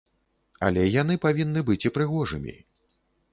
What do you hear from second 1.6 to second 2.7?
быць і прыгожымі.